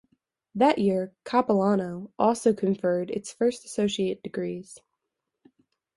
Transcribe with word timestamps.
That 0.55 0.79
year, 0.79 1.13
Capilano 1.25 2.09
also 2.17 2.53
conferred 2.55 3.11
its 3.11 3.31
first 3.31 3.63
associate 3.65 4.23
degrees. 4.23 4.79